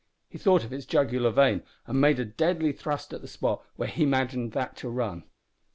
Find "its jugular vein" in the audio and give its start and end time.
0.73-1.61